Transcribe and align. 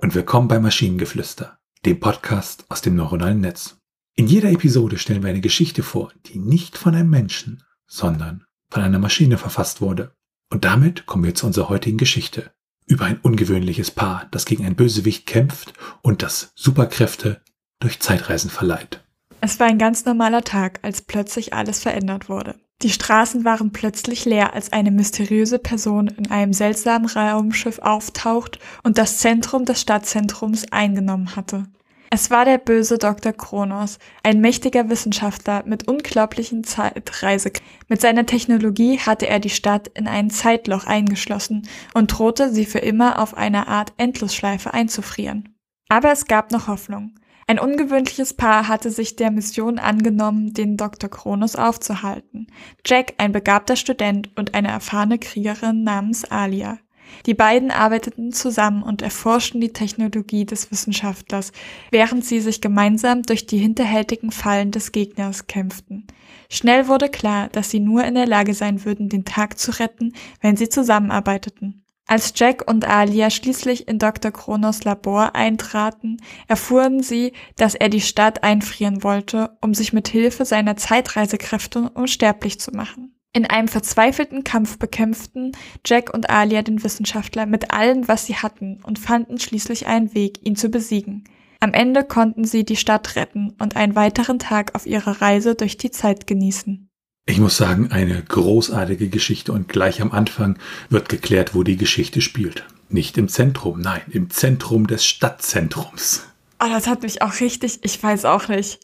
und 0.00 0.14
willkommen 0.14 0.48
bei 0.48 0.58
Maschinengeflüster, 0.58 1.58
dem 1.84 2.00
Podcast 2.00 2.64
aus 2.70 2.80
dem 2.80 2.94
neuronalen 2.94 3.40
Netz. 3.40 3.76
In 4.14 4.26
jeder 4.26 4.50
Episode 4.50 4.96
stellen 4.96 5.22
wir 5.22 5.28
eine 5.28 5.42
Geschichte 5.42 5.82
vor, 5.82 6.12
die 6.24 6.38
nicht 6.38 6.78
von 6.78 6.94
einem 6.94 7.10
Menschen, 7.10 7.62
sondern 7.86 8.44
von 8.70 8.82
einer 8.82 8.98
Maschine 8.98 9.36
verfasst 9.36 9.82
wurde. 9.82 10.14
Und 10.50 10.64
damit 10.64 11.04
kommen 11.04 11.24
wir 11.24 11.34
zu 11.34 11.46
unserer 11.46 11.68
heutigen 11.68 11.98
Geschichte 11.98 12.52
über 12.86 13.04
ein 13.04 13.18
ungewöhnliches 13.20 13.90
Paar, 13.90 14.28
das 14.30 14.46
gegen 14.46 14.64
ein 14.64 14.76
Bösewicht 14.76 15.26
kämpft 15.26 15.74
und 16.00 16.22
das 16.22 16.52
Superkräfte 16.54 17.42
durch 17.80 18.00
Zeitreisen 18.00 18.48
verleiht. 18.48 19.04
Es 19.42 19.60
war 19.60 19.66
ein 19.66 19.78
ganz 19.78 20.06
normaler 20.06 20.42
Tag, 20.42 20.78
als 20.80 21.02
plötzlich 21.02 21.52
alles 21.52 21.80
verändert 21.80 22.30
wurde. 22.30 22.54
Die 22.82 22.90
Straßen 22.90 23.44
waren 23.44 23.72
plötzlich 23.72 24.24
leer, 24.24 24.52
als 24.52 24.72
eine 24.72 24.90
mysteriöse 24.90 25.58
Person 25.58 26.08
in 26.08 26.30
einem 26.30 26.52
seltsamen 26.52 27.08
Raumschiff 27.08 27.78
auftaucht 27.78 28.58
und 28.82 28.98
das 28.98 29.18
Zentrum 29.18 29.64
des 29.64 29.80
Stadtzentrums 29.80 30.70
eingenommen 30.70 31.36
hatte. 31.36 31.66
Es 32.10 32.30
war 32.30 32.44
der 32.44 32.58
böse 32.58 32.98
Dr. 32.98 33.32
Kronos, 33.32 33.98
ein 34.22 34.40
mächtiger 34.40 34.88
Wissenschaftler 34.88 35.64
mit 35.66 35.88
unglaublichen 35.88 36.62
Zeitreise. 36.62 37.50
Mit 37.88 38.00
seiner 38.00 38.24
Technologie 38.24 39.00
hatte 39.00 39.26
er 39.26 39.40
die 39.40 39.50
Stadt 39.50 39.88
in 39.88 40.06
ein 40.06 40.30
Zeitloch 40.30 40.86
eingeschlossen 40.86 41.66
und 41.92 42.16
drohte 42.16 42.52
sie 42.52 42.66
für 42.66 42.78
immer 42.78 43.18
auf 43.18 43.36
einer 43.36 43.66
Art 43.66 43.94
Endlosschleife 43.96 44.72
einzufrieren. 44.72 45.56
Aber 45.88 46.12
es 46.12 46.26
gab 46.26 46.52
noch 46.52 46.68
Hoffnung. 46.68 47.16
Ein 47.46 47.58
ungewöhnliches 47.58 48.34
Paar 48.34 48.68
hatte 48.68 48.90
sich 48.90 49.16
der 49.16 49.30
Mission 49.30 49.78
angenommen, 49.78 50.54
den 50.54 50.76
Dr. 50.76 51.10
Kronos 51.10 51.56
aufzuhalten. 51.56 52.46
Jack, 52.86 53.14
ein 53.18 53.32
begabter 53.32 53.76
Student 53.76 54.30
und 54.36 54.54
eine 54.54 54.68
erfahrene 54.68 55.18
Kriegerin 55.18 55.82
namens 55.84 56.24
Alia. 56.24 56.78
Die 57.26 57.34
beiden 57.34 57.70
arbeiteten 57.70 58.32
zusammen 58.32 58.82
und 58.82 59.02
erforschten 59.02 59.60
die 59.60 59.72
Technologie 59.72 60.46
des 60.46 60.70
Wissenschaftlers, 60.70 61.52
während 61.90 62.24
sie 62.24 62.40
sich 62.40 62.60
gemeinsam 62.60 63.22
durch 63.22 63.46
die 63.46 63.58
hinterhältigen 63.58 64.30
Fallen 64.30 64.70
des 64.70 64.90
Gegners 64.90 65.46
kämpften. 65.46 66.06
Schnell 66.50 66.88
wurde 66.88 67.08
klar, 67.08 67.48
dass 67.48 67.70
sie 67.70 67.80
nur 67.80 68.04
in 68.04 68.14
der 68.14 68.26
Lage 68.26 68.54
sein 68.54 68.84
würden, 68.84 69.08
den 69.08 69.24
Tag 69.24 69.58
zu 69.58 69.78
retten, 69.78 70.14
wenn 70.40 70.56
sie 70.56 70.68
zusammenarbeiteten. 70.68 71.83
Als 72.14 72.32
Jack 72.36 72.70
und 72.70 72.84
Alia 72.88 73.28
schließlich 73.28 73.88
in 73.88 73.98
Dr. 73.98 74.30
Kronos 74.30 74.84
Labor 74.84 75.34
eintraten, 75.34 76.18
erfuhren 76.46 77.02
sie, 77.02 77.32
dass 77.56 77.74
er 77.74 77.88
die 77.88 78.00
Stadt 78.00 78.44
einfrieren 78.44 79.02
wollte, 79.02 79.56
um 79.60 79.74
sich 79.74 79.92
mit 79.92 80.06
Hilfe 80.06 80.44
seiner 80.44 80.76
Zeitreisekräfte 80.76 81.90
unsterblich 81.90 82.60
zu 82.60 82.70
machen. 82.70 83.16
In 83.32 83.46
einem 83.46 83.66
verzweifelten 83.66 84.44
Kampf 84.44 84.78
bekämpften 84.78 85.56
Jack 85.84 86.14
und 86.14 86.30
Alia 86.30 86.62
den 86.62 86.84
Wissenschaftler 86.84 87.46
mit 87.46 87.72
allem, 87.72 88.06
was 88.06 88.26
sie 88.26 88.36
hatten 88.36 88.78
und 88.84 89.00
fanden 89.00 89.40
schließlich 89.40 89.88
einen 89.88 90.14
Weg, 90.14 90.38
ihn 90.46 90.54
zu 90.54 90.68
besiegen. 90.68 91.24
Am 91.58 91.72
Ende 91.72 92.04
konnten 92.04 92.44
sie 92.44 92.64
die 92.64 92.76
Stadt 92.76 93.16
retten 93.16 93.56
und 93.58 93.74
einen 93.74 93.96
weiteren 93.96 94.38
Tag 94.38 94.76
auf 94.76 94.86
ihrer 94.86 95.20
Reise 95.20 95.56
durch 95.56 95.78
die 95.78 95.90
Zeit 95.90 96.28
genießen. 96.28 96.88
Ich 97.26 97.40
muss 97.40 97.56
sagen, 97.56 97.90
eine 97.90 98.22
großartige 98.22 99.08
Geschichte 99.08 99.52
und 99.52 99.68
gleich 99.68 100.02
am 100.02 100.12
Anfang 100.12 100.58
wird 100.90 101.08
geklärt, 101.08 101.54
wo 101.54 101.62
die 101.62 101.78
Geschichte 101.78 102.20
spielt. 102.20 102.66
Nicht 102.90 103.16
im 103.16 103.28
Zentrum, 103.28 103.80
nein, 103.80 104.02
im 104.10 104.28
Zentrum 104.28 104.86
des 104.86 105.06
Stadtzentrums. 105.06 106.28
Oh, 106.62 106.68
das 106.68 106.86
hat 106.86 107.02
mich 107.02 107.22
auch 107.22 107.40
richtig, 107.40 107.78
ich 107.82 108.02
weiß 108.02 108.26
auch 108.26 108.48
nicht. 108.48 108.78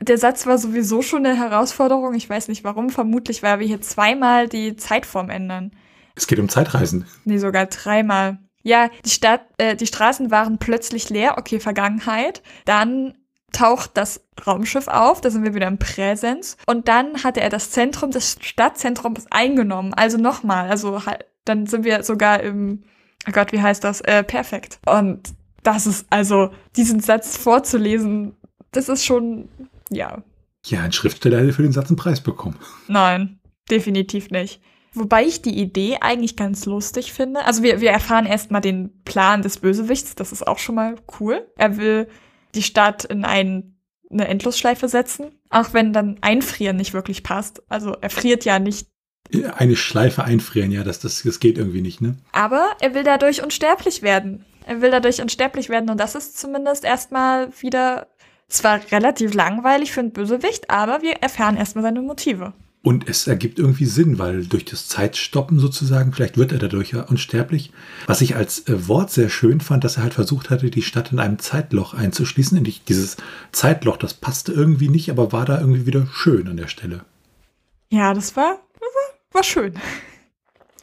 Der 0.00 0.18
Satz 0.18 0.46
war 0.46 0.56
sowieso 0.56 1.02
schon 1.02 1.26
eine 1.26 1.36
Herausforderung. 1.36 2.14
Ich 2.14 2.28
weiß 2.28 2.48
nicht 2.48 2.64
warum. 2.64 2.90
Vermutlich, 2.90 3.42
weil 3.42 3.60
wir 3.60 3.66
hier 3.66 3.80
zweimal 3.80 4.48
die 4.48 4.76
Zeitform 4.76 5.30
ändern. 5.30 5.72
Es 6.14 6.26
geht 6.26 6.38
um 6.38 6.48
Zeitreisen. 6.48 7.06
Nee, 7.24 7.38
sogar 7.38 7.66
dreimal. 7.66 8.38
Ja, 8.62 8.88
die 9.04 9.10
Stadt, 9.10 9.42
äh, 9.58 9.76
die 9.76 9.86
Straßen 9.86 10.30
waren 10.30 10.58
plötzlich 10.58 11.10
leer. 11.10 11.36
Okay, 11.38 11.60
Vergangenheit. 11.60 12.42
Dann 12.64 13.14
taucht 13.54 13.92
das 13.94 14.20
Raumschiff 14.46 14.88
auf, 14.88 15.20
da 15.20 15.30
sind 15.30 15.44
wir 15.44 15.54
wieder 15.54 15.68
im 15.68 15.78
Präsens. 15.78 16.58
Und 16.66 16.88
dann 16.88 17.24
hatte 17.24 17.40
er 17.40 17.48
das 17.48 17.70
Zentrum 17.70 18.10
des 18.10 18.36
Stadtzentrums 18.40 19.26
eingenommen. 19.30 19.94
Also 19.94 20.18
nochmal, 20.18 20.68
also 20.68 21.06
halt, 21.06 21.24
dann 21.44 21.66
sind 21.66 21.84
wir 21.84 22.02
sogar 22.02 22.42
im, 22.42 22.82
oh 23.26 23.32
Gott, 23.32 23.52
wie 23.52 23.62
heißt 23.62 23.82
das? 23.84 24.00
Äh, 24.02 24.24
perfekt. 24.24 24.78
Und 24.86 25.34
das 25.62 25.86
ist, 25.86 26.06
also, 26.10 26.50
diesen 26.76 27.00
Satz 27.00 27.36
vorzulesen, 27.36 28.36
das 28.72 28.88
ist 28.88 29.04
schon, 29.04 29.48
ja. 29.90 30.22
Ja, 30.66 30.82
ein 30.82 30.92
Schriftsteller 30.92 31.40
hätte 31.40 31.52
für 31.52 31.62
den 31.62 31.72
Satz 31.72 31.88
einen 31.88 31.96
Preis 31.96 32.20
bekommen. 32.20 32.58
Nein, 32.88 33.38
definitiv 33.70 34.30
nicht. 34.30 34.60
Wobei 34.92 35.24
ich 35.24 35.42
die 35.42 35.58
Idee 35.58 35.98
eigentlich 36.00 36.36
ganz 36.36 36.66
lustig 36.66 37.12
finde. 37.12 37.44
Also 37.44 37.62
wir, 37.62 37.80
wir 37.80 37.90
erfahren 37.90 38.26
erstmal 38.26 38.60
den 38.60 39.02
Plan 39.04 39.42
des 39.42 39.58
Bösewichts, 39.58 40.14
das 40.14 40.30
ist 40.30 40.46
auch 40.46 40.58
schon 40.58 40.76
mal 40.76 40.96
cool. 41.18 41.46
Er 41.56 41.76
will 41.76 42.08
die 42.54 42.62
Stadt 42.62 43.04
in 43.04 43.24
ein, 43.24 43.76
eine 44.10 44.28
Endlosschleife 44.28 44.88
setzen, 44.88 45.32
auch 45.50 45.72
wenn 45.72 45.92
dann 45.92 46.18
Einfrieren 46.20 46.76
nicht 46.76 46.92
wirklich 46.92 47.22
passt. 47.22 47.62
Also 47.68 47.96
er 48.00 48.10
friert 48.10 48.44
ja 48.44 48.58
nicht. 48.58 48.88
Eine 49.56 49.76
Schleife 49.76 50.24
einfrieren, 50.24 50.70
ja, 50.70 50.84
das, 50.84 50.98
das, 51.00 51.22
das 51.22 51.40
geht 51.40 51.58
irgendwie 51.58 51.80
nicht, 51.80 52.00
ne? 52.00 52.16
Aber 52.32 52.72
er 52.80 52.94
will 52.94 53.04
dadurch 53.04 53.42
unsterblich 53.42 54.02
werden. 54.02 54.44
Er 54.66 54.80
will 54.80 54.90
dadurch 54.90 55.20
unsterblich 55.20 55.68
werden 55.68 55.90
und 55.90 55.98
das 55.98 56.14
ist 56.14 56.38
zumindest 56.38 56.84
erstmal 56.84 57.48
wieder 57.60 58.06
zwar 58.48 58.80
relativ 58.92 59.34
langweilig 59.34 59.92
für 59.92 60.00
einen 60.00 60.12
Bösewicht, 60.12 60.70
aber 60.70 61.02
wir 61.02 61.14
erfahren 61.14 61.56
erstmal 61.56 61.84
seine 61.84 62.02
Motive. 62.02 62.52
Und 62.84 63.08
es 63.08 63.26
ergibt 63.26 63.58
irgendwie 63.58 63.86
Sinn, 63.86 64.18
weil 64.18 64.44
durch 64.44 64.66
das 64.66 64.88
Zeitstoppen 64.88 65.58
sozusagen, 65.58 66.12
vielleicht 66.12 66.36
wird 66.36 66.52
er 66.52 66.58
dadurch 66.58 66.90
ja 66.90 67.00
unsterblich. 67.00 67.72
Was 68.06 68.20
ich 68.20 68.36
als 68.36 68.68
äh, 68.68 68.88
Wort 68.88 69.10
sehr 69.10 69.30
schön 69.30 69.62
fand, 69.62 69.84
dass 69.84 69.96
er 69.96 70.02
halt 70.02 70.12
versucht 70.12 70.50
hatte, 70.50 70.68
die 70.68 70.82
Stadt 70.82 71.10
in 71.10 71.18
einem 71.18 71.38
Zeitloch 71.38 71.94
einzuschließen. 71.94 72.58
Und 72.58 72.88
dieses 72.90 73.16
Zeitloch, 73.52 73.96
das 73.96 74.12
passte 74.12 74.52
irgendwie 74.52 74.90
nicht, 74.90 75.10
aber 75.10 75.32
war 75.32 75.46
da 75.46 75.58
irgendwie 75.58 75.86
wieder 75.86 76.06
schön 76.12 76.46
an 76.46 76.58
der 76.58 76.68
Stelle. 76.68 77.06
Ja, 77.88 78.12
das 78.12 78.36
war, 78.36 78.58
war 79.32 79.42
schön. 79.42 79.72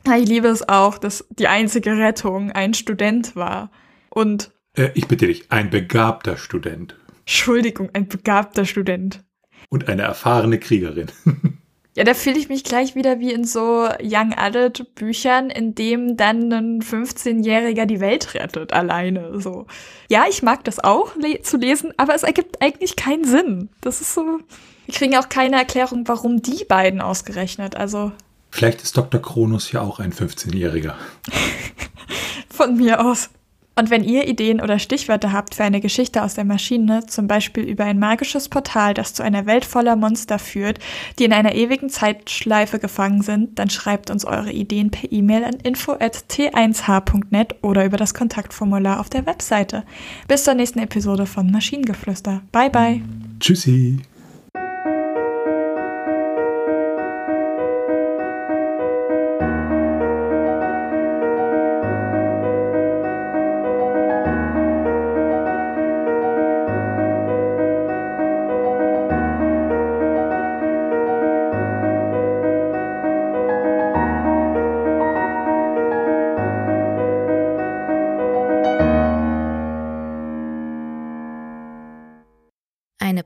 Ich 0.03 0.27
liebe 0.27 0.47
es 0.47 0.67
auch, 0.67 0.97
dass 0.97 1.27
die 1.29 1.47
einzige 1.47 1.97
Rettung 1.99 2.51
ein 2.51 2.73
Student 2.73 3.35
war. 3.35 3.69
Und. 4.09 4.49
Äh, 4.73 4.89
ich 4.95 5.07
bitte 5.07 5.27
dich, 5.27 5.51
ein 5.51 5.69
begabter 5.69 6.35
Student. 6.35 6.95
Entschuldigung, 7.19 7.91
ein 7.93 8.07
begabter 8.07 8.65
Student. 8.65 9.23
Und 9.69 9.87
eine 9.87 10.01
erfahrene 10.01 10.57
Kriegerin. 10.57 11.11
Ja, 11.93 12.05
da 12.05 12.13
fühle 12.13 12.39
ich 12.39 12.47
mich 12.47 12.63
gleich 12.63 12.95
wieder 12.95 13.19
wie 13.19 13.33
in 13.33 13.43
so 13.43 13.89
Young 14.01 14.33
Adult 14.33 14.95
Büchern, 14.95 15.49
in 15.49 15.75
dem 15.75 16.15
dann 16.15 16.51
ein 16.53 16.81
15-Jähriger 16.81 17.85
die 17.85 17.99
Welt 17.99 18.33
rettet, 18.33 18.71
alleine, 18.71 19.41
so. 19.41 19.67
Ja, 20.07 20.23
ich 20.29 20.41
mag 20.41 20.63
das 20.63 20.81
auch 20.81 21.15
le 21.17 21.41
zu 21.41 21.57
lesen, 21.57 21.93
aber 21.97 22.15
es 22.15 22.23
ergibt 22.23 22.61
eigentlich 22.61 22.95
keinen 22.95 23.25
Sinn. 23.25 23.69
Das 23.81 23.99
ist 23.99 24.13
so, 24.13 24.39
wir 24.85 24.93
kriegen 24.93 25.17
auch 25.17 25.27
keine 25.27 25.57
Erklärung, 25.57 26.07
warum 26.07 26.41
die 26.41 26.63
beiden 26.63 27.01
ausgerechnet, 27.01 27.75
also. 27.75 28.13
Vielleicht 28.51 28.81
ist 28.83 28.95
Dr. 28.95 29.21
Kronos 29.21 29.73
ja 29.73 29.81
auch 29.81 29.99
ein 29.99 30.13
15-Jähriger. 30.13 30.93
Von 32.49 32.77
mir 32.77 33.05
aus. 33.05 33.29
Und 33.81 33.89
wenn 33.89 34.03
ihr 34.03 34.27
Ideen 34.27 34.61
oder 34.61 34.77
Stichwörter 34.77 35.31
habt 35.31 35.55
für 35.55 35.63
eine 35.63 35.81
Geschichte 35.81 36.21
aus 36.21 36.35
der 36.35 36.45
Maschine, 36.45 37.07
zum 37.07 37.25
Beispiel 37.25 37.63
über 37.63 37.83
ein 37.83 37.97
magisches 37.97 38.47
Portal, 38.47 38.93
das 38.93 39.15
zu 39.15 39.23
einer 39.23 39.47
Welt 39.47 39.65
voller 39.65 39.95
Monster 39.95 40.37
führt, 40.37 40.77
die 41.17 41.25
in 41.25 41.33
einer 41.33 41.55
ewigen 41.55 41.89
Zeitschleife 41.89 42.77
gefangen 42.77 43.23
sind, 43.23 43.57
dann 43.57 43.71
schreibt 43.71 44.11
uns 44.11 44.23
eure 44.23 44.51
Ideen 44.51 44.91
per 44.91 45.11
E-Mail 45.11 45.45
an 45.45 45.55
info@t1h.net 45.55 47.55
oder 47.63 47.83
über 47.83 47.97
das 47.97 48.13
Kontaktformular 48.13 48.99
auf 48.99 49.09
der 49.09 49.25
Webseite. 49.25 49.83
Bis 50.27 50.43
zur 50.43 50.53
nächsten 50.53 50.77
Episode 50.77 51.25
von 51.25 51.49
Maschinengeflüster. 51.49 52.43
Bye 52.51 52.69
bye. 52.69 53.01
Tschüssi. 53.39 53.97